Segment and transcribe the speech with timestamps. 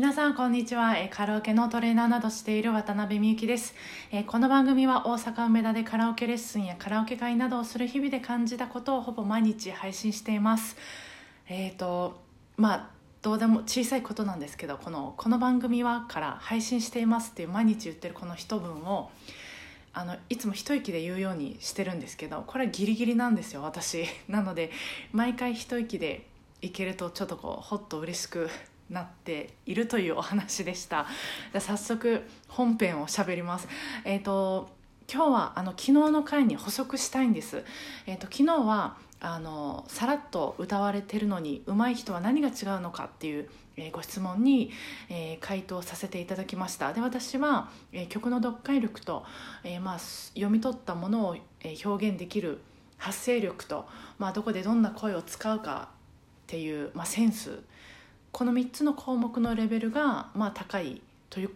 [0.00, 3.74] 皆さんこんにちは、えカラオケのトレーナーなどしている渡辺美幸です、
[4.10, 10.78] えこの番組は大阪梅田でカラオケレッスンやカラオケ会などをする日々で感じたことをほぼ毎日配信しています。
[11.50, 12.18] えっ、と
[12.56, 12.90] まあ
[13.20, 19.10] どうでも小さいことなんですけどこのこの番組はから配信していますっていう毎日言ってるこの一文を
[19.92, 24.06] あのいつも一息で言うようにしてるんですけどこれはギリギリなんですよ私。
[24.28, 24.70] なので
[25.12, 26.26] 毎回一息で
[26.62, 28.48] いけるとちょっとこうほっと嬉しく
[28.90, 31.06] なっているというお話でした。
[31.52, 33.68] じゃ早速本編を喋ります。
[34.04, 34.68] えっ、と
[35.12, 37.64] 今日はあの昨日の回に補足したいんです。
[38.06, 44.70] えっ、と昨日はあのさらっと歌われてるのに上手い人は何が違うのかっていう、えーご質問に、
[45.08, 46.92] えー回答させていただきました。
[46.92, 49.24] で私は、えー曲の読解力と、
[49.62, 52.60] えーまあ、読み取ったものを、えー表現できる
[53.00, 53.86] 発声力と、
[54.18, 55.96] まあ、どこでどんな声を使うかっ
[56.46, 57.60] ていう、まあ、センス
[58.32, 61.50] この3つの項目のレベルが、まあ、高いという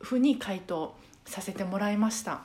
[0.00, 2.42] ふうに回答させてもらいました。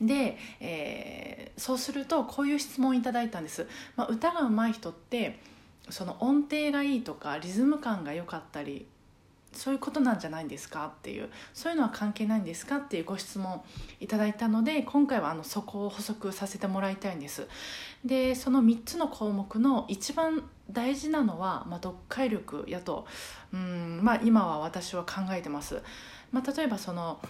[0.00, 5.38] で、えーそうするとこういう質問をいただいたんです、まあ、歌が上手い人って
[5.90, 8.86] その音程がいいとかリズム感が良かったり
[9.52, 10.86] そういうことなんじゃないんですか？
[10.86, 12.78] っていうそういうのは関係ないんですか？
[12.78, 13.60] っていうご質問
[14.00, 17.46] いただいたので今回はあのそこを補足させてもらいたいんです。
[18.02, 23.06] でその3つの項目の一番大事なのは、まあ、読解力やと
[23.52, 25.82] うん、まあ、今は私は考えてます、
[26.32, 27.20] まあ、例えばその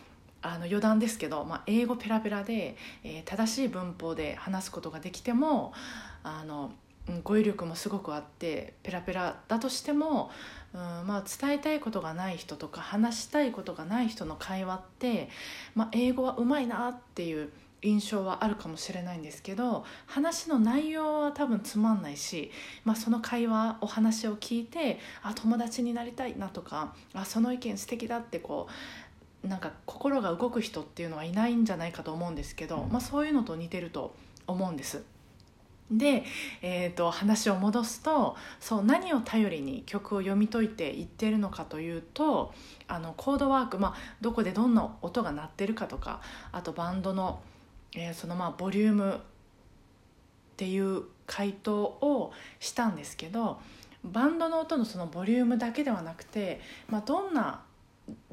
[0.42, 5.74] あの余談ですけど、まあ、英語ペラペラで、えー正しい文法で話すことができても
[6.22, 6.72] あの
[7.24, 10.30] 語彙力もすごくあってペラペラだとしても、
[10.72, 15.28] うんまあ、伝えたいことがない人とか話したいことがない人の会話って、
[15.74, 17.50] まあ、英語はうまいなっていう
[17.82, 22.50] 印象はあるかもしれないんですけど話の内容は多分つまんないし、
[22.84, 28.68] まあ、その会話お話を聞いてあ友達になりたいなとかあその意見素敵だってこ
[29.44, 34.14] うなんか心が動く人っていうのはいないんじゃないかと思うんですけど、まあ、そういうのと似てると
[34.46, 35.02] 思うんです。
[35.90, 36.24] で、
[36.62, 42.54] えー、と話を戻すとそう何を頼りに曲を読み解いていってるのかというと
[42.86, 46.20] あのコードワーク、まあ、どこでどんな音が鳴ってるかとか
[46.52, 47.40] あとバンドの、
[47.94, 49.18] えーそのまあボリュームっ
[50.56, 53.60] ていう回答をしたんですけど
[54.04, 57.62] バンドの音のそのボリュームだけではなくて、まあ、どんな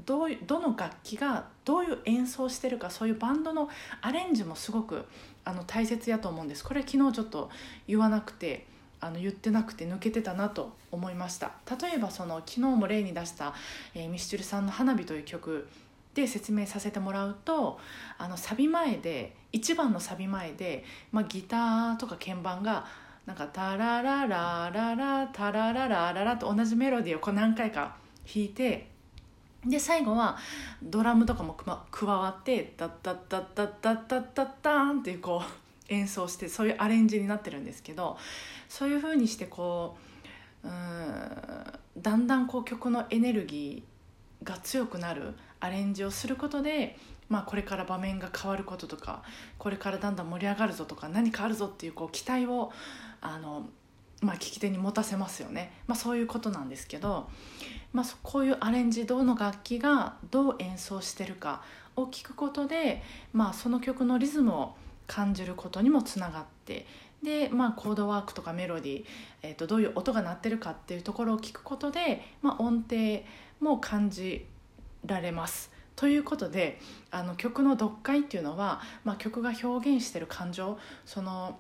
[0.06, 3.70] どうどの楽器がどういう演奏してるかそういうバンドの
[4.02, 5.06] アレンジもすごく
[5.44, 6.64] あの大切やと思うんです。
[6.64, 7.50] これ昨日ちょっと
[7.88, 8.66] 言わなくて
[9.00, 11.52] あの言ってなくて抜けてたなと思いました。
[11.80, 13.54] 例えばその昨日も例に出した、
[13.94, 15.68] えーミスチルさんの「花火」という曲
[16.18, 17.80] で説明させてもらうと
[18.18, 22.86] あのサビ前で1番のサビ前で、まあ、ギターとか鍵盤が
[23.28, 27.96] なんか「タラララララタラララララ」と同じメロディーをこう何回か
[28.26, 28.90] 弾いて
[29.64, 30.38] で最後は
[30.82, 31.56] ドラムとかも
[31.92, 38.18] 加わって「ダッダッダッダッダッダッダッダン」っていうこう演奏してそういうアレンジになってるんですけど
[38.68, 39.98] そういうふうにしてこ
[40.64, 43.97] ううんだんだんこう曲のエネルギー
[44.44, 46.98] が強くなるアレンジをすることで、
[47.30, 49.24] まあ、これから場面が変わることとか
[49.58, 52.72] これからだんだん盛り上がるぞとか何かあるぞっていうこう期待を
[53.22, 53.68] あの、
[54.22, 57.30] まあ、聞き手に持たせますよね、まあ、そういうことなんですけど、
[57.94, 61.64] まあ、こういうアレンジどの楽器がどう演奏してるか
[61.96, 63.02] を聞くことで、
[63.34, 64.76] まあ、その曲のリズムを
[65.08, 66.86] 感じることにもつながって
[67.24, 69.06] で、まあ、コードワークとかメロディー、
[69.42, 73.24] えー、とどういう音が鳴ってるかっていうところを聞くことで、まあ、音程
[73.60, 74.46] も感じ
[75.06, 75.72] られます。
[75.96, 76.80] ということで
[77.10, 81.58] あの曲の読解っていうのは、まあ、曲が表現してる感情その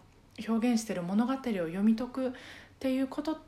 [0.48, 2.32] 表現してる物語を読み解くっ
[2.80, 3.40] ていうこと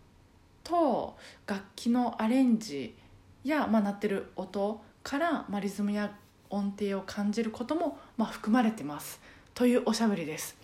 [0.64, 2.96] と楽器のアレンジ
[3.44, 6.12] や、まあ、鳴ってる音から、まあ、リズムや
[6.50, 9.22] 音程を感じることも、まあ、含まれてます
[9.60, 10.56] というおしゃべりです。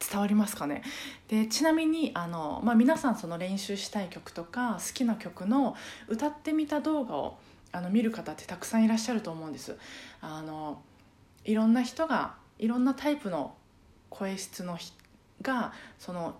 [0.00, 0.82] 伝わりますかね？
[1.28, 5.76] でちなみにあの、まあ、皆さんその練習したい曲とか好きな曲の
[6.08, 7.38] 歌ってみた動画を
[7.70, 9.76] あの見る方ってたくさんいらっしゃると思うんです
[10.20, 10.82] あの
[11.44, 13.54] いろんな人がいろんなタイプの
[14.10, 14.76] 声質の
[15.40, 16.34] がその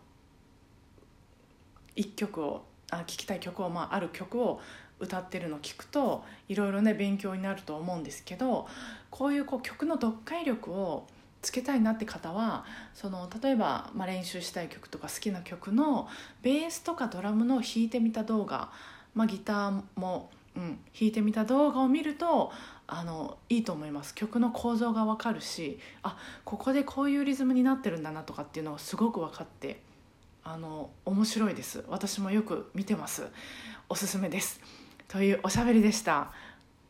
[1.95, 4.61] 一曲をあ聴きたい曲を、まあ、ある曲を
[4.99, 8.67] 歌ってるのを聞くといろいろね勉強になると思うんですけど
[9.09, 11.07] こういうこう曲の読解力を
[11.41, 12.65] つけたいなって方は
[12.95, 16.09] その例えば、まあ、練習したい曲とか好きな曲の
[16.43, 18.71] ベースとかドラムの弾いてみた動画、
[19.15, 20.63] まあ、ギターも、うん、
[20.99, 22.53] 弾いてみた動画を見ると
[22.87, 24.15] あのいいと思います。
[24.15, 29.81] 曲の構造が分かるしあここでこういうリズムになってるんだなとかっていうのがすごく分かって
[30.43, 31.85] あの面白いです。
[31.89, 33.27] 私もよく見てます。
[33.91, 34.61] おすすめです。
[35.07, 36.33] というおしゃべりでした。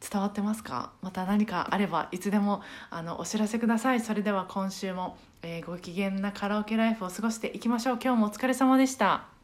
[0.00, 0.92] 伝わってますか？
[1.02, 4.00] また何かあればいつでもあのお知らせください。
[4.00, 7.98] それでは今週も、えー、ご機嫌なカラオケライフを過ごしていきましょう。
[8.02, 9.37] 今日もお疲れ様でした。